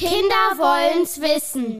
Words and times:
Kinder 0.00 0.56
wollen's 0.56 1.20
wissen. 1.20 1.78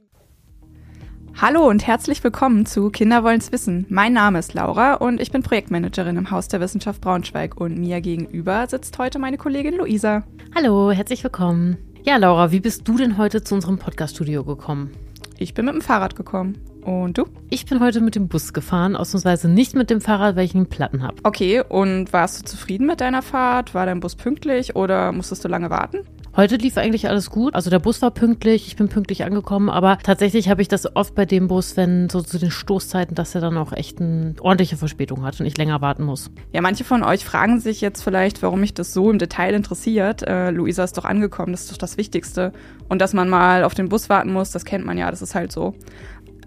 Hallo 1.41 1.67
und 1.67 1.87
herzlich 1.87 2.23
willkommen 2.23 2.67
zu 2.67 2.91
Kinder 2.91 3.23
wollen's 3.23 3.51
wissen. 3.51 3.87
Mein 3.89 4.13
Name 4.13 4.37
ist 4.37 4.53
Laura 4.53 4.93
und 4.93 5.19
ich 5.19 5.31
bin 5.31 5.41
Projektmanagerin 5.41 6.17
im 6.17 6.29
Haus 6.29 6.47
der 6.47 6.59
Wissenschaft 6.61 7.01
Braunschweig 7.01 7.59
und 7.59 7.79
mir 7.79 7.99
gegenüber 7.99 8.67
sitzt 8.67 8.99
heute 8.99 9.17
meine 9.17 9.39
Kollegin 9.39 9.75
Luisa. 9.75 10.23
Hallo, 10.53 10.91
herzlich 10.91 11.23
willkommen. 11.23 11.79
Ja, 12.03 12.17
Laura, 12.17 12.51
wie 12.51 12.59
bist 12.59 12.87
du 12.87 12.95
denn 12.95 13.17
heute 13.17 13.43
zu 13.43 13.55
unserem 13.55 13.79
Podcaststudio 13.79 14.43
gekommen? 14.43 14.91
Ich 15.39 15.55
bin 15.55 15.65
mit 15.65 15.73
dem 15.73 15.81
Fahrrad 15.81 16.15
gekommen. 16.15 16.59
Und 16.83 17.17
du? 17.17 17.25
Ich 17.49 17.65
bin 17.65 17.79
heute 17.79 18.01
mit 18.01 18.13
dem 18.13 18.27
Bus 18.27 18.53
gefahren, 18.53 18.95
ausnahmsweise 18.95 19.49
nicht 19.49 19.73
mit 19.73 19.89
dem 19.89 19.99
Fahrrad, 19.99 20.35
weil 20.35 20.45
ich 20.45 20.53
einen 20.53 20.69
Platten 20.69 21.01
habe. 21.01 21.15
Okay, 21.23 21.63
und 21.67 22.13
warst 22.13 22.39
du 22.39 22.45
zufrieden 22.45 22.85
mit 22.85 23.01
deiner 23.01 23.23
Fahrt? 23.23 23.73
War 23.73 23.87
dein 23.87 23.99
Bus 23.99 24.15
pünktlich 24.15 24.75
oder 24.75 25.11
musstest 25.11 25.43
du 25.43 25.47
lange 25.47 25.71
warten? 25.71 26.05
Heute 26.33 26.55
lief 26.55 26.77
eigentlich 26.77 27.09
alles 27.09 27.29
gut. 27.29 27.55
Also 27.55 27.69
der 27.69 27.79
Bus 27.79 28.01
war 28.01 28.11
pünktlich, 28.11 28.67
ich 28.67 28.77
bin 28.77 28.87
pünktlich 28.87 29.25
angekommen, 29.25 29.69
aber 29.69 29.97
tatsächlich 30.01 30.47
habe 30.47 30.61
ich 30.61 30.69
das 30.69 30.95
oft 30.95 31.13
bei 31.13 31.25
dem 31.25 31.49
Bus, 31.49 31.75
wenn 31.75 32.09
so 32.09 32.21
zu 32.21 32.39
den 32.39 32.51
Stoßzeiten, 32.51 33.15
dass 33.15 33.35
er 33.35 33.41
dann 33.41 33.57
auch 33.57 33.73
echt 33.73 33.99
eine 33.99 34.35
ordentliche 34.39 34.77
Verspätung 34.77 35.23
hat 35.23 35.41
und 35.41 35.45
ich 35.45 35.57
länger 35.57 35.81
warten 35.81 36.03
muss. 36.03 36.31
Ja, 36.53 36.61
manche 36.61 36.85
von 36.85 37.03
euch 37.03 37.25
fragen 37.25 37.59
sich 37.59 37.81
jetzt 37.81 38.01
vielleicht, 38.01 38.41
warum 38.43 38.61
mich 38.61 38.73
das 38.73 38.93
so 38.93 39.11
im 39.11 39.19
Detail 39.19 39.53
interessiert. 39.53 40.21
Äh, 40.21 40.51
Luisa 40.51 40.85
ist 40.85 40.97
doch 40.97 41.03
angekommen, 41.03 41.51
das 41.51 41.63
ist 41.63 41.73
doch 41.73 41.77
das 41.77 41.97
Wichtigste. 41.97 42.53
Und 42.87 43.01
dass 43.01 43.11
man 43.13 43.27
mal 43.27 43.65
auf 43.65 43.73
den 43.73 43.89
Bus 43.89 44.07
warten 44.07 44.31
muss, 44.31 44.51
das 44.51 44.63
kennt 44.63 44.85
man 44.85 44.97
ja, 44.97 45.11
das 45.11 45.21
ist 45.21 45.35
halt 45.35 45.51
so. 45.51 45.75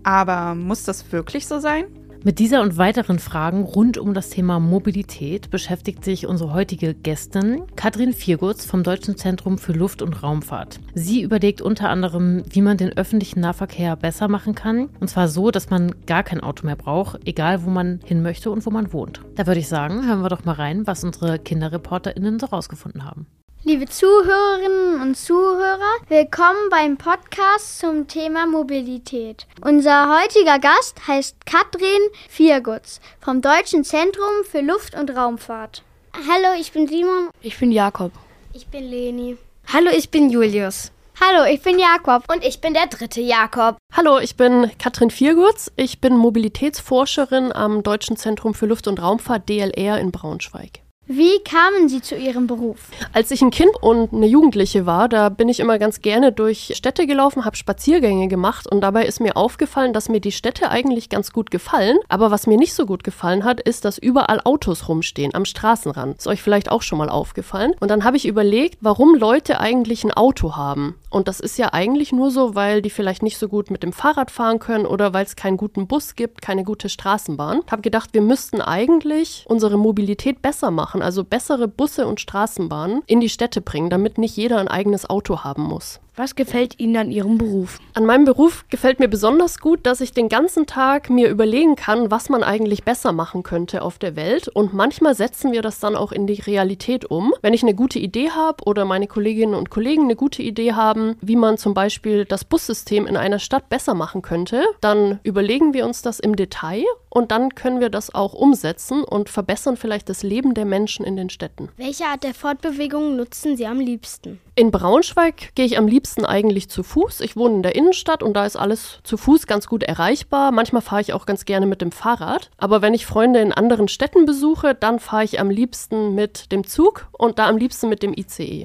Aber 0.03 0.55
muss 0.55 0.85
das 0.85 1.13
wirklich 1.13 1.47
so 1.47 1.59
sein? 1.59 1.85
Mit 2.27 2.39
dieser 2.39 2.63
und 2.63 2.79
weiteren 2.79 3.19
Fragen 3.19 3.65
rund 3.65 3.99
um 3.99 4.15
das 4.15 4.31
Thema 4.31 4.59
Mobilität 4.59 5.51
beschäftigt 5.51 6.03
sich 6.07 6.27
unsere 6.27 6.55
heutige 6.55 6.95
Gästin 6.95 7.65
Katrin 7.77 8.15
Viergutz 8.15 8.65
vom 8.65 8.83
Deutschen 8.83 9.19
Zentrum 9.19 9.59
für 9.59 9.75
Luft- 9.75 10.01
und 10.01 10.23
Raumfahrt. 10.23 10.81
Sie 10.95 11.21
überlegt 11.21 11.61
unter 11.61 11.91
anderem, 11.91 12.43
wie 12.49 12.63
man 12.63 12.79
den 12.79 12.97
öffentlichen 12.97 13.41
Nahverkehr 13.41 13.95
besser 13.97 14.29
machen 14.29 14.55
kann. 14.55 14.89
Und 15.01 15.09
zwar 15.09 15.29
so, 15.29 15.51
dass 15.51 15.69
man 15.69 15.95
gar 16.07 16.23
kein 16.23 16.41
Auto 16.41 16.65
mehr 16.65 16.77
braucht, 16.77 17.21
egal 17.27 17.63
wo 17.63 17.69
man 17.69 18.01
hin 18.07 18.23
möchte 18.23 18.51
und 18.51 18.65
wo 18.65 18.71
man 18.71 18.95
wohnt. 18.95 19.21
Da 19.35 19.47
würde 19.47 19.61
ich 19.61 19.69
sagen, 19.69 20.07
hören 20.07 20.23
wir 20.23 20.31
doch 20.31 20.47
mal 20.47 20.53
rein, 20.53 20.87
was 20.87 21.05
unsere 21.05 21.39
KinderreporterInnen 21.39 22.41
so 22.41 22.47
rausgefunden 22.47 23.05
haben. 23.05 23.27
Liebe 23.67 23.87
Zuhörerinnen 23.87 25.01
und 25.01 25.15
Zuhörer, 25.17 25.79
willkommen 26.09 26.69
beim 26.71 26.99
Podcast 26.99 27.79
zum 27.79 28.07
Thema 28.07 28.47
Mobilität. 28.47 29.47
Unser 29.63 30.21
heutiger 30.21 30.59
Gast 30.59 31.09
heißt 31.09 31.47
Katrin 31.47 32.03
Viergutz 32.29 33.01
vom 33.21 33.41
Deutschen 33.41 33.83
Zentrum 33.83 34.45
für 34.47 34.61
Luft- 34.61 34.95
und 34.95 35.17
Raumfahrt. 35.17 35.83
Hallo, 36.13 36.61
ich 36.61 36.73
bin 36.73 36.87
Simon. 36.87 37.31
Ich 37.41 37.59
bin 37.59 37.73
Jakob. 37.73 38.13
Ich 38.53 38.67
bin 38.67 38.85
Leni. 38.85 39.39
Hallo, 39.73 39.91
ich 39.97 40.11
bin 40.11 40.29
Julius. 40.29 40.93
Hallo, 41.19 41.51
ich 41.51 41.63
bin 41.63 41.79
Jakob. 41.79 42.31
Und 42.31 42.45
ich 42.45 42.61
bin 42.61 42.75
der 42.75 42.89
dritte 42.89 43.23
Jakob. 43.23 43.79
Hallo, 43.95 44.19
ich 44.19 44.37
bin 44.37 44.73
Katrin 44.79 45.09
Viergutz. 45.09 45.73
Ich 45.77 46.03
bin 46.03 46.19
Mobilitätsforscherin 46.19 47.51
am 47.51 47.83
Deutschen 47.83 48.19
Zentrum 48.19 48.53
für 48.53 48.67
Luft- 48.67 48.89
und 48.89 49.01
Raumfahrt 49.01 49.49
DLR 49.49 49.99
in 50.01 50.13
Braunschweig. 50.13 50.84
Wie 51.07 51.39
kamen 51.45 51.91
Sie 51.91 52.01
zu 52.01 52.17
Ihrem 52.17 52.47
Beruf? 52.47 52.79
Als 53.13 53.31
ich 53.31 53.43
ein 53.43 53.51
Kind 53.51 53.73
und 53.83 54.15
eine 54.15 54.25
Jugendliche 54.25 54.87
war, 54.87 55.07
da 55.07 55.29
bin 55.29 55.51
ich 55.51 55.61
immer 55.61 55.79
ganz 55.79 56.01
gerne 56.01 56.33
durch 56.33 56.73
Städte 56.75 57.07
gelaufen, 57.07 57.45
habe 57.45 57.57
Spaziergänge 57.57 58.27
gemacht 58.27 58.67
und 58.67 58.81
dabei 58.81 59.05
ist 59.05 59.21
mir 59.21 59.37
aufgefallen, 59.37 59.93
dass 59.93 60.09
mir 60.09 60.21
die 60.23 60.33
Städte 60.33 60.71
eigentlich 60.71 61.11
ganz 61.11 61.31
gut 61.31 61.51
gefallen. 61.51 61.99
Aber 62.09 62.31
was 62.31 62.47
mir 62.47 62.57
nicht 62.57 62.73
so 62.73 62.87
gut 62.87 63.05
gefallen 63.05 63.45
hat, 63.45 63.61
ist, 63.61 63.85
dass 63.85 63.99
überall 63.99 64.41
Autos 64.45 64.89
rumstehen 64.89 65.35
am 65.35 65.45
Straßenrand. 65.45 66.21
Ist 66.21 66.27
euch 66.27 66.41
vielleicht 66.41 66.71
auch 66.71 66.81
schon 66.81 66.97
mal 66.97 67.11
aufgefallen. 67.11 67.75
Und 67.81 67.91
dann 67.91 68.05
habe 68.05 68.17
ich 68.17 68.27
überlegt, 68.27 68.79
warum 68.81 69.15
Leute 69.15 69.61
eigentlich 69.61 70.05
ein 70.05 70.13
Auto 70.13 70.57
haben. 70.57 70.95
Und 71.11 71.29
das 71.29 71.39
ist 71.39 71.59
ja 71.59 71.75
eigentlich 71.75 72.13
nur 72.13 72.31
so, 72.31 72.55
weil 72.55 72.81
die 72.81 72.89
vielleicht 72.89 73.23
nicht 73.23 73.37
so 73.37 73.49
gut 73.49 73.71
mit 73.71 73.83
dem 73.83 73.93
Fahrrad 73.93 74.31
fahren 74.31 74.59
können 74.59 74.87
oder 74.87 75.13
weil 75.13 75.27
es 75.27 75.37
keinen 75.37 75.59
guten 75.59 75.87
Bus 75.87 76.15
gibt, 76.15 76.41
keine 76.41 76.65
gute 76.65 76.89
Straßenbahn. 76.89 77.61
Habe 77.71 77.83
gedacht, 77.83 78.15
wir 78.15 78.23
müssten 78.23 78.63
eigentlich 78.63 79.45
unsere 79.47 79.77
Mobilität 79.77 80.41
besser 80.41 80.71
machen 80.71 80.94
machen, 80.95 81.03
also 81.03 81.25
bessere 81.25 81.69
Busse 81.69 82.07
und 82.07 82.21
Straßenbahnen 82.21 83.03
in 83.07 83.21
die 83.21 83.29
Städte 83.29 83.61
bringen, 83.61 83.91
damit 83.91 84.19
nicht 84.19 84.37
jeder 84.37 84.59
ein 84.59 84.69
eigenes 84.69 85.09
Auto 85.09 85.43
haben 85.43 85.65
muss. 85.65 86.01
Was 86.17 86.37
gefällt 86.37 86.79
Ihnen 86.79 86.97
an 86.97 87.11
Ihrem 87.11 87.39
Beruf? 87.39 87.81
An 87.93 88.07
meinem 88.07 88.25
Beruf 88.25 88.65
gefällt 88.69 89.01
mir 89.01 89.09
besonders 89.09 89.59
gut, 89.59 89.85
dass 89.85 90.01
ich 90.01 90.13
den 90.13 90.29
ganzen 90.29 90.65
Tag 90.65 91.11
mir 91.11 91.29
überlegen 91.29 91.75
kann, 91.75 92.13
was 92.13 92.29
man 92.29 92.45
eigentlich 92.45 92.85
besser 92.85 93.11
machen 93.11 93.43
könnte 93.43 93.83
auf 93.83 93.99
der 93.99 94.15
Welt. 94.15 94.47
Und 94.47 94.73
manchmal 94.73 95.17
setzen 95.17 95.51
wir 95.51 95.61
das 95.61 95.81
dann 95.81 95.97
auch 95.97 96.13
in 96.13 96.29
die 96.29 96.41
Realität 96.41 97.05
um. 97.05 97.35
Wenn 97.43 97.53
ich 97.53 97.65
eine 97.65 97.75
gute 97.75 97.99
Idee 97.99 98.31
habe 98.31 98.63
oder 98.65 98.85
meine 98.85 99.09
Kolleginnen 99.09 99.57
und 99.57 99.71
Kollegen 99.71 100.05
eine 100.05 100.15
gute 100.15 100.43
Idee 100.43 100.75
haben, 100.75 101.17
wie 101.21 101.35
man 101.35 101.59
zum 101.59 101.75
Beispiel 101.75 102.25
das 102.25 102.45
Bussystem 102.45 103.09
in 103.09 103.17
einer 103.17 103.41
Stadt 103.41 103.69
besser 103.69 103.95
machen 103.95 104.23
könnte, 104.23 104.63
dann 104.81 105.19
überlegen 105.25 105.75
wir 105.75 105.85
uns 105.85 106.03
das 106.03 106.21
im 106.21 106.37
Detail 106.37 106.85
und 107.09 107.33
dann 107.33 107.57
können 107.57 107.81
wir 107.81 107.91
das 107.91 108.15
auch 108.15 108.35
umsetzen 108.35 109.03
und 109.03 109.29
verbessern 109.29 109.77
vielleicht 109.77 110.09
das 110.09 110.23
Leben 110.23 110.55
der 110.55 110.65
Menschen 110.65 111.05
in 111.05 111.17
den 111.17 111.31
Städten. 111.31 111.71
Welche 111.77 112.05
Art 112.05 112.23
der 112.23 112.35
Fortbewegung 112.35 113.17
nutzen 113.17 113.57
Sie 113.57 113.67
am 113.67 113.81
liebsten? 113.81 114.41
In 114.57 114.71
Braunschweig 114.71 115.53
gehe 115.57 115.67
ich 115.67 115.79
am 115.79 115.89
liebsten 115.89 116.25
eigentlich 116.25 116.71
zu 116.71 116.85
Fuß. 116.85 117.23
Ich 117.23 117.35
wohne 117.35 117.57
in 117.57 117.63
der 117.65 117.75
Innenstadt 117.75 118.23
und 118.23 118.35
da 118.35 118.47
ist 118.47 118.55
alles 118.55 119.01
zu 119.03 119.17
Fuß 119.17 119.49
ganz 119.49 119.67
gut 119.67 119.83
erreichbar. 119.83 120.53
Manchmal 120.53 120.81
fahre 120.81 121.01
ich 121.01 121.13
auch 121.13 121.27
ganz 121.27 121.45
gerne 121.45 121.67
mit 121.67 121.81
dem 121.81 121.91
Fahrrad. 121.91 122.51
Aber 122.57 122.81
wenn 122.81 122.95
ich 122.95 123.05
Freunde 123.05 123.41
in 123.41 123.53
anderen 123.53 123.89
Städten 123.89 124.27
besuche, 124.27 124.77
dann 124.77 125.01
fahre 125.01 125.25
ich 125.25 125.41
am 125.41 125.51
liebsten 125.51 126.15
mit 126.15 126.53
dem 126.53 126.65
Zug 126.65 127.09
und 127.11 127.41
da 127.41 127.49
am 127.49 127.57
liebsten 127.57 127.89
mit 127.89 128.05
dem 128.05 128.15
ICE. 128.17 128.65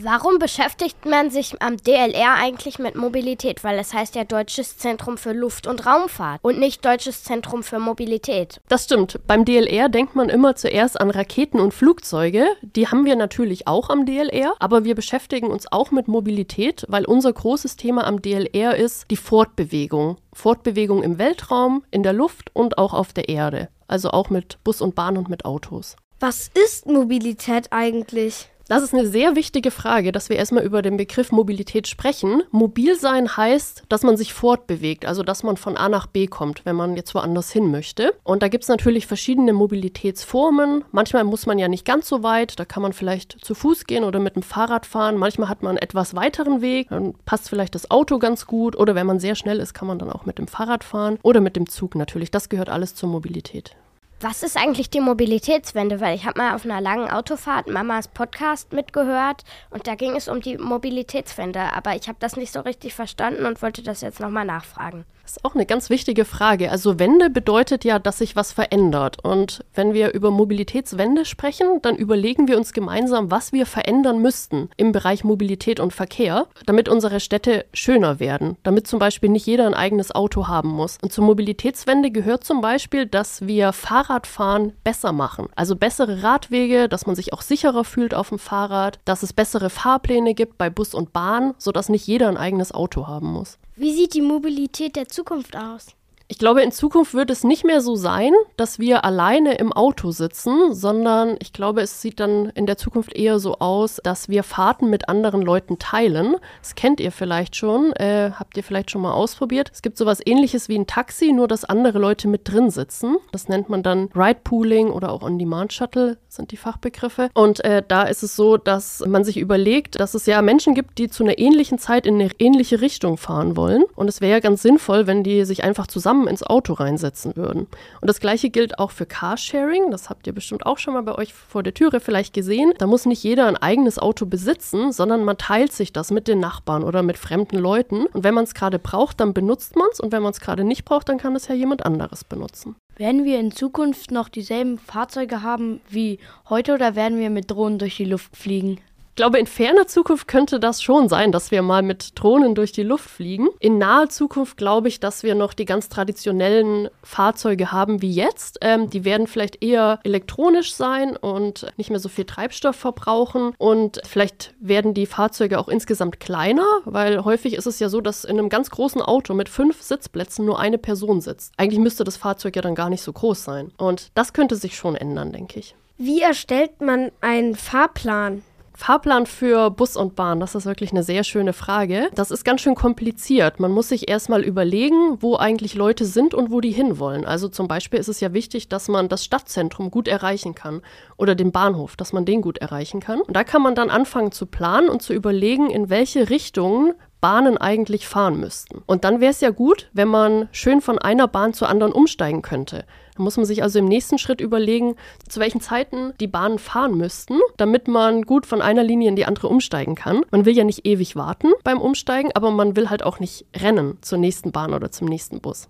Warum 0.00 0.38
beschäftigt 0.38 1.06
man 1.06 1.28
sich 1.28 1.60
am 1.60 1.76
DLR 1.76 2.34
eigentlich 2.36 2.78
mit 2.78 2.94
Mobilität? 2.94 3.64
Weil 3.64 3.80
es 3.80 3.92
heißt 3.92 4.14
ja 4.14 4.22
Deutsches 4.22 4.78
Zentrum 4.78 5.18
für 5.18 5.32
Luft- 5.32 5.66
und 5.66 5.86
Raumfahrt 5.86 6.38
und 6.44 6.60
nicht 6.60 6.84
Deutsches 6.84 7.24
Zentrum 7.24 7.64
für 7.64 7.80
Mobilität. 7.80 8.60
Das 8.68 8.84
stimmt. 8.84 9.18
Beim 9.26 9.44
DLR 9.44 9.88
denkt 9.88 10.14
man 10.14 10.28
immer 10.28 10.54
zuerst 10.54 11.00
an 11.00 11.10
Raketen 11.10 11.58
und 11.58 11.74
Flugzeuge. 11.74 12.46
Die 12.62 12.86
haben 12.86 13.06
wir 13.06 13.16
natürlich 13.16 13.66
auch 13.66 13.90
am 13.90 14.06
DLR, 14.06 14.54
aber 14.60 14.84
wir 14.84 14.94
beschäftigen 14.94 15.48
uns 15.48 15.66
auch 15.72 15.90
mit 15.90 16.06
Mobilität, 16.06 16.86
weil 16.88 17.04
unser 17.04 17.32
großes 17.32 17.74
Thema 17.74 18.06
am 18.06 18.22
DLR 18.22 18.76
ist 18.76 19.10
die 19.10 19.16
Fortbewegung. 19.16 20.18
Fortbewegung 20.32 21.02
im 21.02 21.18
Weltraum, 21.18 21.82
in 21.90 22.04
der 22.04 22.12
Luft 22.12 22.54
und 22.54 22.78
auch 22.78 22.94
auf 22.94 23.12
der 23.12 23.28
Erde. 23.28 23.68
Also 23.88 24.12
auch 24.12 24.30
mit 24.30 24.62
Bus 24.62 24.80
und 24.80 24.94
Bahn 24.94 25.18
und 25.18 25.28
mit 25.28 25.44
Autos. 25.44 25.96
Was 26.20 26.52
ist 26.54 26.86
Mobilität 26.86 27.72
eigentlich? 27.72 28.48
Das 28.68 28.82
ist 28.82 28.92
eine 28.92 29.06
sehr 29.06 29.34
wichtige 29.34 29.70
Frage, 29.70 30.12
dass 30.12 30.28
wir 30.28 30.36
erstmal 30.36 30.62
über 30.62 30.82
den 30.82 30.98
Begriff 30.98 31.32
Mobilität 31.32 31.88
sprechen. 31.88 32.42
Mobil 32.50 32.96
sein 32.96 33.34
heißt, 33.34 33.84
dass 33.88 34.02
man 34.02 34.18
sich 34.18 34.34
fortbewegt, 34.34 35.06
also 35.06 35.22
dass 35.22 35.42
man 35.42 35.56
von 35.56 35.78
A 35.78 35.88
nach 35.88 36.06
B 36.06 36.26
kommt, 36.26 36.66
wenn 36.66 36.76
man 36.76 36.94
jetzt 36.94 37.14
woanders 37.14 37.50
hin 37.50 37.70
möchte. 37.70 38.12
Und 38.24 38.42
da 38.42 38.48
gibt 38.48 38.64
es 38.64 38.68
natürlich 38.68 39.06
verschiedene 39.06 39.54
Mobilitätsformen. 39.54 40.84
Manchmal 40.92 41.24
muss 41.24 41.46
man 41.46 41.58
ja 41.58 41.66
nicht 41.66 41.86
ganz 41.86 42.10
so 42.10 42.22
weit, 42.22 42.60
da 42.60 42.66
kann 42.66 42.82
man 42.82 42.92
vielleicht 42.92 43.42
zu 43.42 43.54
Fuß 43.54 43.86
gehen 43.86 44.04
oder 44.04 44.20
mit 44.20 44.36
dem 44.36 44.42
Fahrrad 44.42 44.84
fahren. 44.84 45.16
Manchmal 45.16 45.48
hat 45.48 45.62
man 45.62 45.70
einen 45.70 45.78
etwas 45.78 46.14
weiteren 46.14 46.60
Weg, 46.60 46.90
dann 46.90 47.14
passt 47.24 47.48
vielleicht 47.48 47.74
das 47.74 47.90
Auto 47.90 48.18
ganz 48.18 48.46
gut. 48.46 48.76
Oder 48.76 48.94
wenn 48.94 49.06
man 49.06 49.18
sehr 49.18 49.34
schnell 49.34 49.60
ist, 49.60 49.72
kann 49.72 49.88
man 49.88 49.98
dann 49.98 50.12
auch 50.12 50.26
mit 50.26 50.36
dem 50.36 50.46
Fahrrad 50.46 50.84
fahren 50.84 51.18
oder 51.22 51.40
mit 51.40 51.56
dem 51.56 51.70
Zug 51.70 51.94
natürlich. 51.94 52.30
Das 52.30 52.50
gehört 52.50 52.68
alles 52.68 52.94
zur 52.94 53.08
Mobilität. 53.08 53.74
Was 54.20 54.42
ist 54.42 54.56
eigentlich 54.56 54.90
die 54.90 54.98
Mobilitätswende? 55.00 56.00
Weil 56.00 56.16
ich 56.16 56.26
habe 56.26 56.40
mal 56.40 56.56
auf 56.56 56.64
einer 56.64 56.80
langen 56.80 57.08
Autofahrt 57.08 57.68
Mamas 57.68 58.08
Podcast 58.08 58.72
mitgehört 58.72 59.44
und 59.70 59.86
da 59.86 59.94
ging 59.94 60.16
es 60.16 60.26
um 60.26 60.40
die 60.40 60.58
Mobilitätswende, 60.58 61.72
aber 61.72 61.94
ich 61.94 62.08
habe 62.08 62.18
das 62.18 62.36
nicht 62.36 62.52
so 62.52 62.58
richtig 62.60 62.94
verstanden 62.94 63.46
und 63.46 63.62
wollte 63.62 63.84
das 63.84 64.00
jetzt 64.00 64.18
nochmal 64.18 64.44
nachfragen. 64.44 65.04
Das 65.28 65.36
ist 65.36 65.44
auch 65.44 65.54
eine 65.54 65.66
ganz 65.66 65.90
wichtige 65.90 66.24
Frage. 66.24 66.70
Also 66.70 66.98
Wende 66.98 67.28
bedeutet 67.28 67.84
ja, 67.84 67.98
dass 67.98 68.16
sich 68.16 68.34
was 68.34 68.52
verändert. 68.52 69.22
Und 69.22 69.62
wenn 69.74 69.92
wir 69.92 70.14
über 70.14 70.30
Mobilitätswende 70.30 71.26
sprechen, 71.26 71.82
dann 71.82 71.96
überlegen 71.96 72.48
wir 72.48 72.56
uns 72.56 72.72
gemeinsam, 72.72 73.30
was 73.30 73.52
wir 73.52 73.66
verändern 73.66 74.22
müssten 74.22 74.70
im 74.78 74.90
Bereich 74.90 75.24
Mobilität 75.24 75.80
und 75.80 75.92
Verkehr, 75.92 76.46
damit 76.64 76.88
unsere 76.88 77.20
Städte 77.20 77.66
schöner 77.74 78.20
werden, 78.20 78.56
damit 78.62 78.86
zum 78.86 78.98
Beispiel 78.98 79.28
nicht 79.28 79.44
jeder 79.44 79.66
ein 79.66 79.74
eigenes 79.74 80.14
Auto 80.14 80.48
haben 80.48 80.70
muss. 80.70 80.96
Und 81.02 81.12
zur 81.12 81.24
Mobilitätswende 81.24 82.10
gehört 82.10 82.44
zum 82.44 82.62
Beispiel, 82.62 83.04
dass 83.04 83.46
wir 83.46 83.74
Fahrradfahren 83.74 84.72
besser 84.82 85.12
machen. 85.12 85.48
Also 85.54 85.76
bessere 85.76 86.22
Radwege, 86.22 86.88
dass 86.88 87.04
man 87.04 87.16
sich 87.16 87.34
auch 87.34 87.42
sicherer 87.42 87.84
fühlt 87.84 88.14
auf 88.14 88.30
dem 88.30 88.38
Fahrrad, 88.38 88.98
dass 89.04 89.22
es 89.22 89.34
bessere 89.34 89.68
Fahrpläne 89.68 90.32
gibt 90.32 90.56
bei 90.56 90.70
Bus 90.70 90.94
und 90.94 91.12
Bahn, 91.12 91.52
sodass 91.58 91.90
nicht 91.90 92.06
jeder 92.06 92.28
ein 92.28 92.38
eigenes 92.38 92.72
Auto 92.72 93.06
haben 93.06 93.30
muss. 93.30 93.58
Wie 93.80 93.94
sieht 93.94 94.14
die 94.14 94.22
Mobilität 94.22 94.96
der 94.96 95.06
Zukunft 95.06 95.17
aus? 95.56 95.97
Ich 96.30 96.36
glaube, 96.36 96.60
in 96.62 96.72
Zukunft 96.72 97.14
wird 97.14 97.30
es 97.30 97.42
nicht 97.42 97.64
mehr 97.64 97.80
so 97.80 97.94
sein, 97.96 98.34
dass 98.58 98.78
wir 98.78 99.02
alleine 99.06 99.54
im 99.54 99.72
Auto 99.72 100.10
sitzen, 100.10 100.74
sondern 100.74 101.36
ich 101.40 101.54
glaube, 101.54 101.80
es 101.80 102.02
sieht 102.02 102.20
dann 102.20 102.50
in 102.50 102.66
der 102.66 102.76
Zukunft 102.76 103.14
eher 103.14 103.38
so 103.38 103.60
aus, 103.60 103.98
dass 104.04 104.28
wir 104.28 104.42
Fahrten 104.42 104.90
mit 104.90 105.08
anderen 105.08 105.40
Leuten 105.40 105.78
teilen. 105.78 106.36
Das 106.60 106.74
kennt 106.74 107.00
ihr 107.00 107.12
vielleicht 107.12 107.56
schon, 107.56 107.94
äh, 107.94 108.32
habt 108.38 108.58
ihr 108.58 108.62
vielleicht 108.62 108.90
schon 108.90 109.00
mal 109.00 109.12
ausprobiert. 109.12 109.70
Es 109.72 109.80
gibt 109.80 109.96
sowas 109.96 110.20
ähnliches 110.22 110.68
wie 110.68 110.78
ein 110.78 110.86
Taxi, 110.86 111.32
nur 111.32 111.48
dass 111.48 111.64
andere 111.64 111.98
Leute 111.98 112.28
mit 112.28 112.42
drin 112.44 112.68
sitzen. 112.68 113.16
Das 113.32 113.48
nennt 113.48 113.70
man 113.70 113.82
dann 113.82 114.10
Ride 114.14 114.40
Pooling 114.44 114.90
oder 114.90 115.12
auch 115.12 115.22
On-Demand-Shuttle 115.22 116.18
sind 116.28 116.52
die 116.52 116.58
Fachbegriffe. 116.58 117.30
Und 117.32 117.64
äh, 117.64 117.82
da 117.88 118.02
ist 118.02 118.22
es 118.22 118.36
so, 118.36 118.58
dass 118.58 119.02
man 119.06 119.24
sich 119.24 119.38
überlegt, 119.38 119.98
dass 119.98 120.12
es 120.12 120.26
ja 120.26 120.42
Menschen 120.42 120.74
gibt, 120.74 120.98
die 120.98 121.08
zu 121.08 121.24
einer 121.24 121.38
ähnlichen 121.38 121.78
Zeit 121.78 122.06
in 122.06 122.16
eine 122.16 122.30
ähnliche 122.38 122.82
Richtung 122.82 123.16
fahren 123.16 123.56
wollen. 123.56 123.84
Und 123.96 124.08
es 124.08 124.20
wäre 124.20 124.32
ja 124.32 124.40
ganz 124.40 124.60
sinnvoll, 124.60 125.06
wenn 125.06 125.22
die 125.22 125.46
sich 125.46 125.64
einfach 125.64 125.86
zusammen 125.86 126.17
ins 126.26 126.42
Auto 126.42 126.72
reinsetzen 126.72 127.36
würden. 127.36 127.66
Und 128.00 128.08
das 128.08 128.20
gleiche 128.20 128.50
gilt 128.50 128.78
auch 128.78 128.90
für 128.90 129.06
Carsharing. 129.06 129.90
Das 129.90 130.10
habt 130.10 130.26
ihr 130.26 130.32
bestimmt 130.32 130.66
auch 130.66 130.78
schon 130.78 130.94
mal 130.94 131.02
bei 131.02 131.14
euch 131.14 131.32
vor 131.32 131.62
der 131.62 131.74
Türe 131.74 132.00
vielleicht 132.00 132.34
gesehen. 132.34 132.72
Da 132.78 132.86
muss 132.86 133.06
nicht 133.06 133.22
jeder 133.22 133.46
ein 133.46 133.56
eigenes 133.56 133.98
Auto 133.98 134.26
besitzen, 134.26 134.92
sondern 134.92 135.24
man 135.24 135.38
teilt 135.38 135.72
sich 135.72 135.92
das 135.92 136.10
mit 136.10 136.28
den 136.28 136.40
Nachbarn 136.40 136.82
oder 136.82 137.02
mit 137.02 137.18
fremden 137.18 137.58
Leuten. 137.58 138.06
Und 138.06 138.24
wenn 138.24 138.34
man 138.34 138.44
es 138.44 138.54
gerade 138.54 138.78
braucht, 138.78 139.20
dann 139.20 139.34
benutzt 139.34 139.76
man 139.76 139.88
es. 139.92 140.00
Und 140.00 140.12
wenn 140.12 140.22
man 140.22 140.32
es 140.32 140.40
gerade 140.40 140.64
nicht 140.64 140.84
braucht, 140.84 141.08
dann 141.08 141.18
kann 141.18 141.36
es 141.36 141.48
ja 141.48 141.54
jemand 141.54 141.86
anderes 141.86 142.24
benutzen. 142.24 142.76
Werden 142.96 143.24
wir 143.24 143.38
in 143.38 143.52
Zukunft 143.52 144.10
noch 144.10 144.28
dieselben 144.28 144.76
Fahrzeuge 144.78 145.42
haben 145.42 145.80
wie 145.88 146.18
heute 146.48 146.74
oder 146.74 146.96
werden 146.96 147.18
wir 147.18 147.30
mit 147.30 147.48
Drohnen 147.48 147.78
durch 147.78 147.96
die 147.96 148.04
Luft 148.04 148.36
fliegen? 148.36 148.80
Glaube, 149.18 149.38
in 149.38 149.48
ferner 149.48 149.88
Zukunft 149.88 150.28
könnte 150.28 150.60
das 150.60 150.80
schon 150.80 151.08
sein, 151.08 151.32
dass 151.32 151.50
wir 151.50 151.60
mal 151.60 151.82
mit 151.82 152.12
Drohnen 152.14 152.54
durch 152.54 152.70
die 152.70 152.84
Luft 152.84 153.10
fliegen. 153.10 153.48
In 153.58 153.76
naher 153.76 154.08
Zukunft 154.08 154.56
glaube 154.56 154.86
ich, 154.86 155.00
dass 155.00 155.24
wir 155.24 155.34
noch 155.34 155.54
die 155.54 155.64
ganz 155.64 155.88
traditionellen 155.88 156.88
Fahrzeuge 157.02 157.72
haben 157.72 158.00
wie 158.00 158.12
jetzt. 158.12 158.58
Ähm, 158.60 158.88
die 158.88 159.04
werden 159.04 159.26
vielleicht 159.26 159.60
eher 159.62 159.98
elektronisch 160.04 160.72
sein 160.72 161.16
und 161.16 161.66
nicht 161.76 161.90
mehr 161.90 161.98
so 161.98 162.08
viel 162.08 162.26
Treibstoff 162.26 162.76
verbrauchen. 162.76 163.54
Und 163.58 164.00
vielleicht 164.06 164.54
werden 164.60 164.94
die 164.94 165.06
Fahrzeuge 165.06 165.58
auch 165.58 165.68
insgesamt 165.68 166.20
kleiner, 166.20 166.66
weil 166.84 167.24
häufig 167.24 167.54
ist 167.54 167.66
es 167.66 167.80
ja 167.80 167.88
so, 167.88 168.00
dass 168.00 168.24
in 168.24 168.38
einem 168.38 168.48
ganz 168.48 168.70
großen 168.70 169.02
Auto 169.02 169.34
mit 169.34 169.48
fünf 169.48 169.82
Sitzplätzen 169.82 170.46
nur 170.46 170.60
eine 170.60 170.78
Person 170.78 171.20
sitzt. 171.20 171.54
Eigentlich 171.56 171.80
müsste 171.80 172.04
das 172.04 172.16
Fahrzeug 172.16 172.54
ja 172.54 172.62
dann 172.62 172.76
gar 172.76 172.88
nicht 172.88 173.02
so 173.02 173.12
groß 173.12 173.42
sein. 173.42 173.72
Und 173.78 174.12
das 174.14 174.32
könnte 174.32 174.54
sich 174.54 174.76
schon 174.76 174.94
ändern, 174.94 175.32
denke 175.32 175.58
ich. 175.58 175.74
Wie 175.96 176.20
erstellt 176.20 176.80
man 176.80 177.10
einen 177.20 177.56
Fahrplan? 177.56 178.44
Fahrplan 178.78 179.26
für 179.26 179.70
Bus 179.70 179.96
und 179.96 180.14
Bahn, 180.14 180.38
das 180.38 180.54
ist 180.54 180.64
wirklich 180.64 180.92
eine 180.92 181.02
sehr 181.02 181.24
schöne 181.24 181.52
Frage. 181.52 182.10
Das 182.14 182.30
ist 182.30 182.44
ganz 182.44 182.60
schön 182.60 182.76
kompliziert. 182.76 183.58
Man 183.58 183.72
muss 183.72 183.88
sich 183.88 184.08
erstmal 184.08 184.44
überlegen, 184.44 185.20
wo 185.20 185.34
eigentlich 185.34 185.74
Leute 185.74 186.04
sind 186.04 186.32
und 186.32 186.52
wo 186.52 186.60
die 186.60 186.70
hinwollen. 186.70 187.24
Also 187.24 187.48
zum 187.48 187.66
Beispiel 187.66 187.98
ist 187.98 188.06
es 188.06 188.20
ja 188.20 188.32
wichtig, 188.32 188.68
dass 188.68 188.86
man 188.86 189.08
das 189.08 189.24
Stadtzentrum 189.24 189.90
gut 189.90 190.06
erreichen 190.06 190.54
kann 190.54 190.80
oder 191.16 191.34
den 191.34 191.50
Bahnhof, 191.50 191.96
dass 191.96 192.12
man 192.12 192.24
den 192.24 192.40
gut 192.40 192.58
erreichen 192.58 193.00
kann. 193.00 193.20
Und 193.20 193.34
da 193.34 193.42
kann 193.42 193.62
man 193.62 193.74
dann 193.74 193.90
anfangen 193.90 194.30
zu 194.30 194.46
planen 194.46 194.88
und 194.88 195.02
zu 195.02 195.12
überlegen, 195.12 195.70
in 195.70 195.90
welche 195.90 196.30
Richtungen 196.30 196.94
Bahnen 197.20 197.58
eigentlich 197.58 198.06
fahren 198.06 198.38
müssten. 198.38 198.82
Und 198.86 199.04
dann 199.04 199.20
wäre 199.20 199.30
es 199.30 199.40
ja 199.40 199.50
gut, 199.50 199.88
wenn 199.92 200.08
man 200.08 200.48
schön 200.52 200.80
von 200.80 200.98
einer 200.98 201.28
Bahn 201.28 201.52
zur 201.52 201.68
anderen 201.68 201.92
umsteigen 201.92 202.42
könnte. 202.42 202.84
Da 203.16 203.22
muss 203.22 203.36
man 203.36 203.46
sich 203.46 203.62
also 203.62 203.80
im 203.80 203.86
nächsten 203.86 204.18
Schritt 204.18 204.40
überlegen, 204.40 204.94
zu 205.28 205.40
welchen 205.40 205.60
Zeiten 205.60 206.14
die 206.20 206.28
Bahnen 206.28 206.58
fahren 206.58 206.96
müssten, 206.96 207.40
damit 207.56 207.88
man 207.88 208.22
gut 208.22 208.46
von 208.46 208.62
einer 208.62 208.84
Linie 208.84 209.08
in 209.08 209.16
die 209.16 209.24
andere 209.24 209.48
umsteigen 209.48 209.96
kann. 209.96 210.22
Man 210.30 210.44
will 210.44 210.56
ja 210.56 210.64
nicht 210.64 210.86
ewig 210.86 211.16
warten 211.16 211.52
beim 211.64 211.80
Umsteigen, 211.80 212.30
aber 212.34 212.52
man 212.52 212.76
will 212.76 212.90
halt 212.90 213.02
auch 213.02 213.18
nicht 213.18 213.44
rennen 213.56 213.98
zur 214.00 214.18
nächsten 214.18 214.52
Bahn 214.52 214.72
oder 214.72 214.92
zum 214.92 215.08
nächsten 215.08 215.40
Bus. 215.40 215.68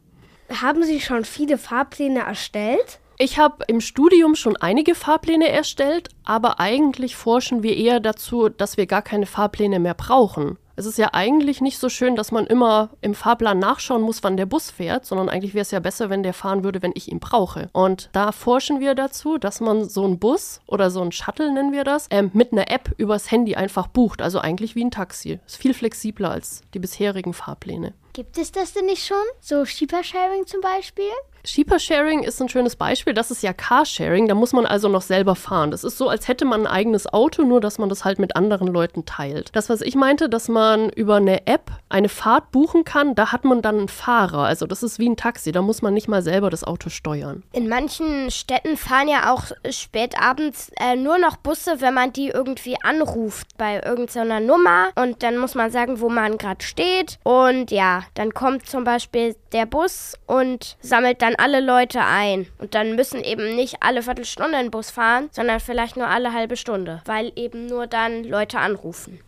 Haben 0.50 0.82
Sie 0.82 1.00
schon 1.00 1.24
viele 1.24 1.58
Fahrpläne 1.58 2.20
erstellt? 2.20 3.00
Ich 3.18 3.38
habe 3.38 3.64
im 3.66 3.80
Studium 3.80 4.36
schon 4.36 4.56
einige 4.56 4.94
Fahrpläne 4.94 5.48
erstellt, 5.48 6.10
aber 6.24 6.60
eigentlich 6.60 7.16
forschen 7.16 7.62
wir 7.62 7.76
eher 7.76 7.98
dazu, 7.98 8.48
dass 8.48 8.76
wir 8.76 8.86
gar 8.86 9.02
keine 9.02 9.26
Fahrpläne 9.26 9.80
mehr 9.80 9.94
brauchen. 9.94 10.56
Es 10.78 10.86
ist 10.86 10.96
ja 10.96 11.08
eigentlich 11.12 11.60
nicht 11.60 11.76
so 11.80 11.88
schön, 11.88 12.14
dass 12.14 12.30
man 12.30 12.46
immer 12.46 12.90
im 13.00 13.12
Fahrplan 13.12 13.58
nachschauen 13.58 14.00
muss, 14.00 14.22
wann 14.22 14.36
der 14.36 14.46
Bus 14.46 14.70
fährt, 14.70 15.04
sondern 15.04 15.28
eigentlich 15.28 15.52
wäre 15.52 15.62
es 15.62 15.72
ja 15.72 15.80
besser, 15.80 16.08
wenn 16.08 16.22
der 16.22 16.32
fahren 16.32 16.62
würde, 16.62 16.82
wenn 16.82 16.92
ich 16.94 17.10
ihn 17.10 17.18
brauche. 17.18 17.68
Und 17.72 18.10
da 18.12 18.30
forschen 18.30 18.78
wir 18.78 18.94
dazu, 18.94 19.38
dass 19.38 19.58
man 19.58 19.88
so 19.88 20.04
einen 20.04 20.20
Bus 20.20 20.60
oder 20.68 20.92
so 20.92 21.00
einen 21.00 21.10
Shuttle 21.10 21.52
nennen 21.52 21.72
wir 21.72 21.82
das, 21.82 22.06
ähm, 22.10 22.30
mit 22.32 22.52
einer 22.52 22.70
App 22.70 22.94
übers 22.96 23.28
Handy 23.28 23.56
einfach 23.56 23.88
bucht. 23.88 24.22
Also 24.22 24.38
eigentlich 24.38 24.76
wie 24.76 24.84
ein 24.84 24.92
Taxi. 24.92 25.40
Ist 25.44 25.56
viel 25.56 25.74
flexibler 25.74 26.30
als 26.30 26.62
die 26.74 26.78
bisherigen 26.78 27.34
Fahrpläne. 27.34 27.94
Gibt 28.12 28.38
es 28.38 28.52
das 28.52 28.72
denn 28.72 28.86
nicht 28.86 29.04
schon? 29.04 29.16
So 29.40 29.64
Sheeper-Sharing 29.64 30.46
zum 30.46 30.60
Beispiel? 30.60 31.10
Sheeper-Sharing 31.48 32.24
ist 32.24 32.42
ein 32.42 32.50
schönes 32.50 32.76
Beispiel. 32.76 33.14
Das 33.14 33.30
ist 33.30 33.42
ja 33.42 33.54
Carsharing. 33.54 34.28
Da 34.28 34.34
muss 34.34 34.52
man 34.52 34.66
also 34.66 34.88
noch 34.88 35.00
selber 35.00 35.34
fahren. 35.34 35.70
Das 35.70 35.82
ist 35.82 35.96
so, 35.96 36.10
als 36.10 36.28
hätte 36.28 36.44
man 36.44 36.66
ein 36.66 36.66
eigenes 36.66 37.06
Auto, 37.06 37.42
nur 37.42 37.62
dass 37.62 37.78
man 37.78 37.88
das 37.88 38.04
halt 38.04 38.18
mit 38.18 38.36
anderen 38.36 38.68
Leuten 38.68 39.06
teilt. 39.06 39.48
Das, 39.54 39.70
was 39.70 39.80
ich 39.80 39.94
meinte, 39.94 40.28
dass 40.28 40.48
man 40.48 40.90
über 40.90 41.16
eine 41.16 41.46
App 41.46 41.70
eine 41.88 42.10
Fahrt 42.10 42.50
buchen 42.52 42.84
kann, 42.84 43.14
da 43.14 43.32
hat 43.32 43.46
man 43.46 43.62
dann 43.62 43.78
einen 43.78 43.88
Fahrer. 43.88 44.40
Also 44.40 44.66
das 44.66 44.82
ist 44.82 44.98
wie 44.98 45.08
ein 45.08 45.16
Taxi. 45.16 45.50
Da 45.50 45.62
muss 45.62 45.80
man 45.80 45.94
nicht 45.94 46.06
mal 46.06 46.22
selber 46.22 46.50
das 46.50 46.64
Auto 46.64 46.90
steuern. 46.90 47.42
In 47.52 47.68
manchen 47.68 48.30
Städten 48.30 48.76
fahren 48.76 49.08
ja 49.08 49.32
auch 49.32 49.44
spät 49.70 50.20
abends 50.20 50.70
äh, 50.78 50.96
nur 50.96 51.18
noch 51.18 51.38
Busse, 51.38 51.80
wenn 51.80 51.94
man 51.94 52.12
die 52.12 52.28
irgendwie 52.28 52.76
anruft 52.82 53.56
bei 53.56 53.80
irgendeiner 53.82 54.40
Nummer. 54.40 54.88
Und 54.96 55.22
dann 55.22 55.38
muss 55.38 55.54
man 55.54 55.70
sagen, 55.70 56.00
wo 56.00 56.10
man 56.10 56.36
gerade 56.36 56.62
steht. 56.62 57.18
Und 57.22 57.70
ja, 57.70 58.02
dann 58.14 58.34
kommt 58.34 58.68
zum 58.68 58.84
Beispiel 58.84 59.34
der 59.52 59.64
Bus 59.64 60.14
und 60.26 60.76
sammelt 60.80 61.22
dann 61.22 61.37
alle 61.38 61.60
Leute 61.60 62.00
ein. 62.04 62.46
Und 62.58 62.74
dann 62.74 62.96
müssen 62.96 63.22
eben 63.22 63.56
nicht 63.56 63.76
alle 63.80 64.02
Viertelstunde 64.02 64.56
einen 64.56 64.70
Bus 64.70 64.90
fahren, 64.90 65.28
sondern 65.32 65.60
vielleicht 65.60 65.96
nur 65.96 66.08
alle 66.08 66.32
halbe 66.32 66.56
Stunde, 66.56 67.00
weil 67.04 67.32
eben 67.36 67.66
nur 67.66 67.86
dann 67.86 68.24
Leute 68.24 68.58
anrufen. 68.58 69.20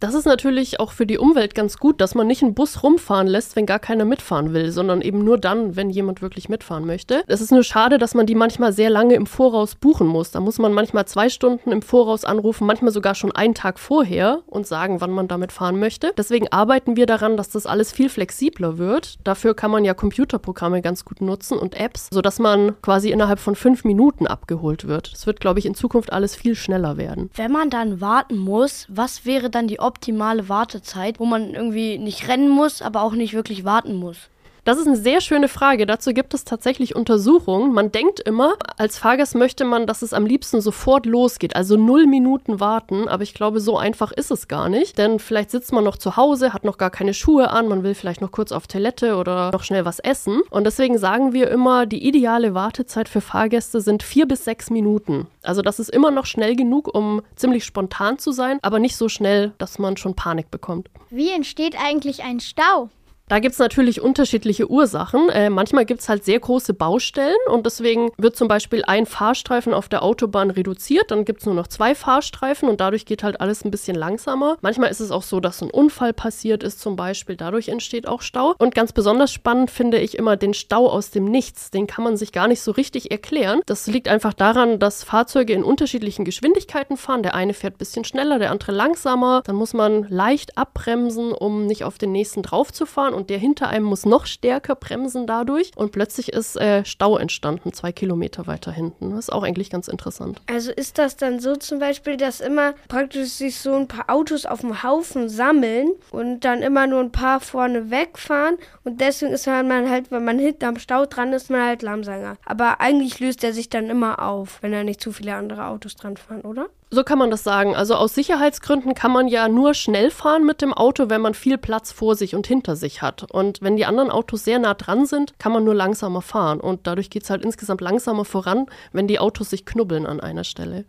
Das 0.00 0.14
ist 0.14 0.26
natürlich 0.26 0.78
auch 0.78 0.92
für 0.92 1.06
die 1.06 1.18
Umwelt 1.18 1.54
ganz 1.54 1.78
gut, 1.78 2.00
dass 2.00 2.14
man 2.14 2.26
nicht 2.26 2.42
einen 2.42 2.54
Bus 2.54 2.82
rumfahren 2.82 3.26
lässt, 3.26 3.56
wenn 3.56 3.66
gar 3.66 3.80
keiner 3.80 4.04
mitfahren 4.04 4.52
will, 4.52 4.70
sondern 4.70 5.00
eben 5.00 5.24
nur 5.24 5.38
dann, 5.38 5.74
wenn 5.74 5.90
jemand 5.90 6.22
wirklich 6.22 6.48
mitfahren 6.48 6.86
möchte. 6.86 7.24
Es 7.26 7.40
ist 7.40 7.50
nur 7.50 7.64
schade, 7.64 7.98
dass 7.98 8.14
man 8.14 8.26
die 8.26 8.36
manchmal 8.36 8.72
sehr 8.72 8.90
lange 8.90 9.14
im 9.14 9.26
Voraus 9.26 9.74
buchen 9.74 10.06
muss. 10.06 10.30
Da 10.30 10.40
muss 10.40 10.58
man 10.58 10.72
manchmal 10.72 11.06
zwei 11.06 11.28
Stunden 11.28 11.72
im 11.72 11.82
Voraus 11.82 12.24
anrufen, 12.24 12.66
manchmal 12.66 12.92
sogar 12.92 13.14
schon 13.14 13.32
einen 13.32 13.54
Tag 13.54 13.78
vorher 13.80 14.42
und 14.46 14.66
sagen, 14.66 15.00
wann 15.00 15.10
man 15.10 15.26
damit 15.26 15.50
fahren 15.50 15.80
möchte. 15.80 16.12
Deswegen 16.16 16.48
arbeiten 16.48 16.96
wir 16.96 17.06
daran, 17.06 17.36
dass 17.36 17.48
das 17.48 17.66
alles 17.66 17.90
viel 17.90 18.08
flexibler 18.08 18.78
wird. 18.78 19.18
Dafür 19.24 19.54
kann 19.54 19.70
man 19.70 19.84
ja 19.84 19.94
Computerprogramme 19.94 20.80
ganz 20.80 21.04
gut 21.04 21.20
nutzen 21.20 21.58
und 21.58 21.74
Apps, 21.74 22.08
sodass 22.12 22.38
man 22.38 22.80
quasi 22.82 23.10
innerhalb 23.10 23.40
von 23.40 23.56
fünf 23.56 23.84
Minuten 23.84 24.26
abgeholt 24.26 24.86
wird. 24.86 25.12
Das 25.12 25.26
wird, 25.26 25.40
glaube 25.40 25.58
ich, 25.58 25.66
in 25.66 25.74
Zukunft 25.74 26.12
alles 26.12 26.36
viel 26.36 26.54
schneller 26.54 26.96
werden. 26.96 27.30
Wenn 27.34 27.50
man 27.50 27.70
dann 27.70 28.00
warten 28.00 28.36
muss, 28.36 28.86
was 28.88 29.26
wäre 29.26 29.50
dann 29.50 29.66
die 29.66 29.80
optimale 29.88 30.48
Wartezeit, 30.48 31.18
wo 31.18 31.24
man 31.24 31.54
irgendwie 31.54 31.98
nicht 31.98 32.28
rennen 32.28 32.48
muss, 32.48 32.82
aber 32.82 33.02
auch 33.02 33.12
nicht 33.12 33.34
wirklich 33.34 33.64
warten 33.64 33.96
muss? 33.96 34.28
Das 34.68 34.76
ist 34.76 34.86
eine 34.86 34.98
sehr 34.98 35.22
schöne 35.22 35.48
Frage. 35.48 35.86
Dazu 35.86 36.12
gibt 36.12 36.34
es 36.34 36.44
tatsächlich 36.44 36.94
Untersuchungen. 36.94 37.72
Man 37.72 37.90
denkt 37.90 38.20
immer, 38.20 38.52
als 38.76 38.98
Fahrgast 38.98 39.34
möchte 39.34 39.64
man, 39.64 39.86
dass 39.86 40.02
es 40.02 40.12
am 40.12 40.26
liebsten 40.26 40.60
sofort 40.60 41.06
losgeht, 41.06 41.56
also 41.56 41.78
null 41.78 42.04
Minuten 42.04 42.60
warten. 42.60 43.08
Aber 43.08 43.22
ich 43.22 43.32
glaube, 43.32 43.60
so 43.60 43.78
einfach 43.78 44.12
ist 44.12 44.30
es 44.30 44.46
gar 44.46 44.68
nicht. 44.68 44.98
Denn 44.98 45.20
vielleicht 45.20 45.52
sitzt 45.52 45.72
man 45.72 45.84
noch 45.84 45.96
zu 45.96 46.18
Hause, 46.18 46.52
hat 46.52 46.64
noch 46.64 46.76
gar 46.76 46.90
keine 46.90 47.14
Schuhe 47.14 47.48
an, 47.48 47.66
man 47.66 47.82
will 47.82 47.94
vielleicht 47.94 48.20
noch 48.20 48.30
kurz 48.30 48.52
auf 48.52 48.66
Toilette 48.66 49.16
oder 49.16 49.50
noch 49.52 49.64
schnell 49.64 49.86
was 49.86 50.00
essen. 50.00 50.42
Und 50.50 50.64
deswegen 50.64 50.98
sagen 50.98 51.32
wir 51.32 51.50
immer, 51.50 51.86
die 51.86 52.06
ideale 52.06 52.52
Wartezeit 52.52 53.08
für 53.08 53.22
Fahrgäste 53.22 53.80
sind 53.80 54.02
vier 54.02 54.28
bis 54.28 54.44
sechs 54.44 54.68
Minuten. 54.68 55.28
Also 55.40 55.62
das 55.62 55.80
ist 55.80 55.88
immer 55.88 56.10
noch 56.10 56.26
schnell 56.26 56.56
genug, 56.56 56.94
um 56.94 57.22
ziemlich 57.36 57.64
spontan 57.64 58.18
zu 58.18 58.32
sein, 58.32 58.58
aber 58.60 58.80
nicht 58.80 58.98
so 58.98 59.08
schnell, 59.08 59.54
dass 59.56 59.78
man 59.78 59.96
schon 59.96 60.14
Panik 60.14 60.50
bekommt. 60.50 60.90
Wie 61.08 61.30
entsteht 61.30 61.74
eigentlich 61.82 62.22
ein 62.22 62.40
Stau? 62.40 62.90
Da 63.28 63.38
gibt 63.40 63.52
es 63.52 63.58
natürlich 63.58 64.00
unterschiedliche 64.00 64.70
Ursachen. 64.70 65.28
Äh, 65.28 65.50
manchmal 65.50 65.84
gibt 65.84 66.00
es 66.00 66.08
halt 66.08 66.24
sehr 66.24 66.40
große 66.40 66.74
Baustellen 66.74 67.36
und 67.50 67.66
deswegen 67.66 68.10
wird 68.16 68.36
zum 68.36 68.48
Beispiel 68.48 68.84
ein 68.86 69.06
Fahrstreifen 69.06 69.74
auf 69.74 69.88
der 69.88 70.02
Autobahn 70.02 70.50
reduziert, 70.50 71.10
dann 71.10 71.24
gibt 71.24 71.40
es 71.40 71.46
nur 71.46 71.54
noch 71.54 71.66
zwei 71.66 71.94
Fahrstreifen 71.94 72.68
und 72.68 72.80
dadurch 72.80 73.04
geht 73.04 73.22
halt 73.22 73.40
alles 73.40 73.64
ein 73.64 73.70
bisschen 73.70 73.96
langsamer. 73.96 74.56
Manchmal 74.62 74.90
ist 74.90 75.00
es 75.00 75.10
auch 75.10 75.22
so, 75.22 75.40
dass 75.40 75.62
ein 75.62 75.70
Unfall 75.70 76.12
passiert 76.12 76.62
ist 76.62 76.80
zum 76.80 76.96
Beispiel, 76.96 77.36
dadurch 77.36 77.68
entsteht 77.68 78.08
auch 78.08 78.22
Stau. 78.22 78.54
Und 78.58 78.74
ganz 78.74 78.92
besonders 78.92 79.32
spannend 79.32 79.70
finde 79.70 79.98
ich 79.98 80.16
immer 80.16 80.36
den 80.36 80.54
Stau 80.54 80.88
aus 80.88 81.10
dem 81.10 81.24
Nichts. 81.24 81.70
Den 81.70 81.86
kann 81.86 82.04
man 82.04 82.16
sich 82.16 82.32
gar 82.32 82.48
nicht 82.48 82.62
so 82.62 82.70
richtig 82.72 83.10
erklären. 83.10 83.60
Das 83.66 83.86
liegt 83.86 84.08
einfach 84.08 84.32
daran, 84.32 84.78
dass 84.78 85.04
Fahrzeuge 85.04 85.52
in 85.52 85.64
unterschiedlichen 85.64 86.24
Geschwindigkeiten 86.24 86.96
fahren. 86.96 87.22
Der 87.22 87.34
eine 87.34 87.52
fährt 87.52 87.74
ein 87.74 87.78
bisschen 87.78 88.04
schneller, 88.04 88.38
der 88.38 88.50
andere 88.50 88.72
langsamer. 88.72 89.42
Dann 89.44 89.56
muss 89.56 89.74
man 89.74 90.06
leicht 90.08 90.56
abbremsen, 90.56 91.32
um 91.32 91.66
nicht 91.66 91.84
auf 91.84 91.98
den 91.98 92.12
nächsten 92.12 92.42
drauf 92.42 92.72
zu 92.72 92.86
fahren 92.86 93.14
und 93.18 93.30
der 93.30 93.38
hinter 93.38 93.68
einem 93.68 93.84
muss 93.84 94.06
noch 94.06 94.26
stärker 94.26 94.76
bremsen 94.76 95.26
dadurch 95.26 95.72
und 95.74 95.90
plötzlich 95.90 96.32
ist 96.32 96.56
äh, 96.56 96.84
Stau 96.84 97.18
entstanden, 97.18 97.72
zwei 97.72 97.90
Kilometer 97.90 98.46
weiter 98.46 98.70
hinten. 98.70 99.10
Das 99.10 99.26
ist 99.26 99.32
auch 99.32 99.42
eigentlich 99.42 99.70
ganz 99.70 99.88
interessant. 99.88 100.40
Also 100.46 100.70
ist 100.70 100.98
das 100.98 101.16
dann 101.16 101.40
so 101.40 101.56
zum 101.56 101.80
Beispiel, 101.80 102.16
dass 102.16 102.40
immer 102.40 102.74
praktisch 102.86 103.30
sich 103.30 103.58
so 103.58 103.74
ein 103.74 103.88
paar 103.88 104.08
Autos 104.08 104.46
auf 104.46 104.60
dem 104.60 104.84
Haufen 104.84 105.28
sammeln 105.28 105.90
und 106.12 106.44
dann 106.44 106.62
immer 106.62 106.86
nur 106.86 107.00
ein 107.00 107.10
paar 107.10 107.40
vorne 107.40 107.90
wegfahren 107.90 108.56
und 108.84 109.00
deswegen 109.00 109.32
ist 109.32 109.46
man 109.48 109.90
halt, 109.90 110.12
wenn 110.12 110.24
man 110.24 110.38
hinterm 110.38 110.78
Stau 110.78 111.04
dran 111.04 111.32
ist, 111.32 111.50
man 111.50 111.62
halt 111.62 111.82
langsamer. 111.82 112.36
Aber 112.44 112.80
eigentlich 112.80 113.18
löst 113.18 113.42
er 113.42 113.52
sich 113.52 113.68
dann 113.68 113.90
immer 113.90 114.22
auf, 114.22 114.62
wenn 114.62 114.70
da 114.70 114.84
nicht 114.84 115.00
zu 115.00 115.10
viele 115.10 115.34
andere 115.34 115.66
Autos 115.66 115.96
dran 115.96 116.16
fahren, 116.16 116.42
oder? 116.42 116.68
So 116.90 117.04
kann 117.04 117.18
man 117.18 117.30
das 117.30 117.44
sagen. 117.44 117.76
Also 117.76 117.96
aus 117.96 118.14
Sicherheitsgründen 118.14 118.94
kann 118.94 119.12
man 119.12 119.28
ja 119.28 119.48
nur 119.48 119.74
schnell 119.74 120.10
fahren 120.10 120.46
mit 120.46 120.62
dem 120.62 120.72
Auto, 120.72 121.10
wenn 121.10 121.20
man 121.20 121.34
viel 121.34 121.58
Platz 121.58 121.92
vor 121.92 122.14
sich 122.14 122.34
und 122.34 122.46
hinter 122.46 122.76
sich 122.76 123.02
hat. 123.02 123.30
Und 123.30 123.60
wenn 123.60 123.76
die 123.76 123.84
anderen 123.84 124.10
Autos 124.10 124.44
sehr 124.44 124.58
nah 124.58 124.72
dran 124.72 125.04
sind, 125.04 125.38
kann 125.38 125.52
man 125.52 125.64
nur 125.64 125.74
langsamer 125.74 126.22
fahren. 126.22 126.60
Und 126.60 126.86
dadurch 126.86 127.10
geht 127.10 127.24
es 127.24 127.30
halt 127.30 127.44
insgesamt 127.44 127.82
langsamer 127.82 128.24
voran, 128.24 128.66
wenn 128.92 129.06
die 129.06 129.18
Autos 129.18 129.50
sich 129.50 129.66
knubbeln 129.66 130.06
an 130.06 130.20
einer 130.20 130.44
Stelle. 130.44 130.86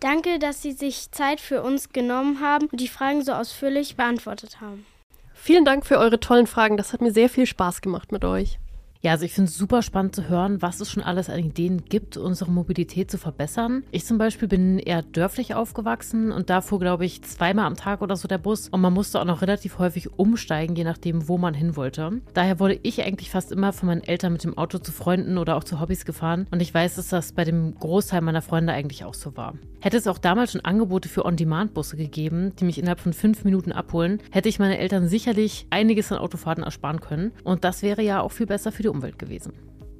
Danke, 0.00 0.38
dass 0.38 0.62
Sie 0.62 0.72
sich 0.72 1.10
Zeit 1.12 1.40
für 1.40 1.62
uns 1.62 1.90
genommen 1.90 2.40
haben 2.40 2.66
und 2.66 2.80
die 2.80 2.88
Fragen 2.88 3.22
so 3.22 3.32
ausführlich 3.32 3.96
beantwortet 3.96 4.60
haben. 4.60 4.86
Vielen 5.34 5.66
Dank 5.66 5.84
für 5.84 5.98
eure 5.98 6.20
tollen 6.20 6.46
Fragen. 6.46 6.78
Das 6.78 6.94
hat 6.94 7.02
mir 7.02 7.12
sehr 7.12 7.28
viel 7.28 7.46
Spaß 7.46 7.82
gemacht 7.82 8.12
mit 8.12 8.24
euch. 8.24 8.58
Ja, 9.04 9.10
also 9.10 9.26
ich 9.26 9.34
finde 9.34 9.50
es 9.50 9.58
super 9.58 9.82
spannend 9.82 10.14
zu 10.14 10.30
hören, 10.30 10.62
was 10.62 10.80
es 10.80 10.90
schon 10.90 11.02
alles 11.02 11.28
an 11.28 11.38
Ideen 11.38 11.84
gibt, 11.84 12.16
unsere 12.16 12.50
Mobilität 12.50 13.10
zu 13.10 13.18
verbessern. 13.18 13.84
Ich 13.90 14.06
zum 14.06 14.16
Beispiel 14.16 14.48
bin 14.48 14.78
eher 14.78 15.02
dörflich 15.02 15.54
aufgewachsen 15.54 16.32
und 16.32 16.48
da 16.48 16.62
fuhr, 16.62 16.80
glaube 16.80 17.04
ich, 17.04 17.20
zweimal 17.20 17.66
am 17.66 17.76
Tag 17.76 18.00
oder 18.00 18.16
so 18.16 18.28
der 18.28 18.38
Bus 18.38 18.70
und 18.70 18.80
man 18.80 18.94
musste 18.94 19.20
auch 19.20 19.26
noch 19.26 19.42
relativ 19.42 19.78
häufig 19.78 20.18
umsteigen, 20.18 20.74
je 20.74 20.84
nachdem, 20.84 21.28
wo 21.28 21.36
man 21.36 21.52
hin 21.52 21.76
wollte. 21.76 22.22
Daher 22.32 22.58
wurde 22.60 22.80
ich 22.82 23.02
eigentlich 23.02 23.28
fast 23.28 23.52
immer 23.52 23.74
von 23.74 23.88
meinen 23.88 24.04
Eltern 24.04 24.32
mit 24.32 24.42
dem 24.42 24.56
Auto 24.56 24.78
zu 24.78 24.90
Freunden 24.90 25.36
oder 25.36 25.56
auch 25.56 25.64
zu 25.64 25.80
Hobbys 25.80 26.06
gefahren 26.06 26.46
und 26.50 26.62
ich 26.62 26.72
weiß, 26.72 26.94
dass 26.94 27.08
das 27.08 27.32
bei 27.32 27.44
dem 27.44 27.74
Großteil 27.74 28.22
meiner 28.22 28.40
Freunde 28.40 28.72
eigentlich 28.72 29.04
auch 29.04 29.12
so 29.12 29.36
war. 29.36 29.52
Hätte 29.80 29.98
es 29.98 30.06
auch 30.06 30.16
damals 30.16 30.52
schon 30.52 30.64
Angebote 30.64 31.10
für 31.10 31.26
On-Demand-Busse 31.26 31.98
gegeben, 31.98 32.54
die 32.58 32.64
mich 32.64 32.78
innerhalb 32.78 33.00
von 33.00 33.12
fünf 33.12 33.44
Minuten 33.44 33.70
abholen, 33.70 34.22
hätte 34.30 34.48
ich 34.48 34.58
meine 34.58 34.78
Eltern 34.78 35.08
sicherlich 35.08 35.66
einiges 35.68 36.10
an 36.10 36.16
Autofahrten 36.16 36.64
ersparen 36.64 37.00
können 37.00 37.32
und 37.44 37.64
das 37.64 37.82
wäre 37.82 38.00
ja 38.00 38.22
auch 38.22 38.32
viel 38.32 38.46
besser 38.46 38.72
für 38.72 38.82
die 38.82 38.93
Umwelt 38.94 39.18
gewesen. 39.18 39.52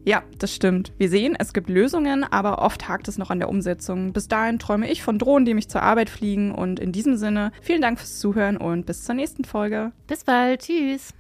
Ja, 0.07 0.23
das 0.39 0.55
stimmt. 0.55 0.93
Wir 0.99 1.09
sehen, 1.09 1.35
es 1.39 1.55
gibt 1.55 1.71
Lösungen, 1.71 2.25
aber 2.25 2.61
oft 2.61 2.89
hakt 2.89 3.09
es 3.09 3.17
noch 3.17 3.31
an 3.31 3.39
der 3.39 3.49
Umsetzung. 3.49 4.13
Bis 4.13 4.29
dahin 4.29 4.59
träume 4.59 4.91
ich 4.91 5.03
von 5.03 5.19
Drohnen, 5.19 5.47
die 5.47 5.55
mich 5.55 5.69
zur 5.69 5.83
Arbeit 5.83 6.11
fliegen. 6.11 6.53
Und 6.53 6.79
in 6.79 6.93
diesem 6.93 7.17
Sinne, 7.17 7.53
vielen 7.63 7.81
Dank 7.81 7.99
fürs 7.99 8.19
Zuhören 8.19 8.59
und 8.59 8.85
bis 8.85 9.05
zur 9.05 9.15
nächsten 9.15 9.45
Folge. 9.45 9.93
Bis 10.07 10.25
bald. 10.25 10.61
Tschüss. 10.61 11.15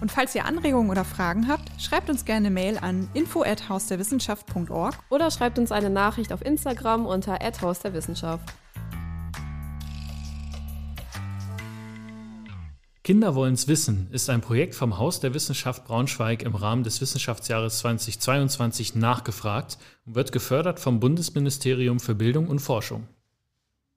Und 0.00 0.12
falls 0.12 0.34
ihr 0.34 0.44
Anregungen 0.44 0.90
oder 0.90 1.04
Fragen 1.04 1.48
habt, 1.48 1.80
schreibt 1.80 2.10
uns 2.10 2.24
gerne 2.24 2.46
eine 2.46 2.54
Mail 2.54 2.78
an 2.78 3.08
info@hausderwissenschaft.org 3.14 4.98
oder 5.08 5.30
schreibt 5.30 5.58
uns 5.58 5.72
eine 5.72 5.88
Nachricht 5.90 6.32
auf 6.32 6.44
Instagram 6.44 7.06
unter 7.06 7.38
@haus 7.62 7.80
Kinder 13.04 13.34
wollen's 13.34 13.68
wissen 13.68 14.08
ist 14.12 14.30
ein 14.30 14.40
Projekt 14.40 14.74
vom 14.74 14.96
Haus 14.96 15.20
der 15.20 15.34
Wissenschaft 15.34 15.84
Braunschweig 15.84 16.42
im 16.42 16.54
Rahmen 16.54 16.84
des 16.84 17.02
Wissenschaftsjahres 17.02 17.80
2022 17.80 18.94
nachgefragt 18.94 19.76
und 20.06 20.14
wird 20.14 20.32
gefördert 20.32 20.80
vom 20.80 21.00
Bundesministerium 21.00 22.00
für 22.00 22.14
Bildung 22.14 22.48
und 22.48 22.60
Forschung. 22.60 23.06